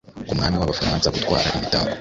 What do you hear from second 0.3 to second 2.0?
mwami wAbafaransa gutwara imitako